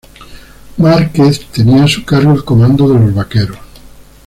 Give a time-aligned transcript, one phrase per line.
[0.79, 3.59] Márquez tenía a su cargo el comando de los vaqueros.